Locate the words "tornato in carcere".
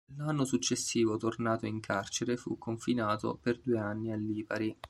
1.15-2.35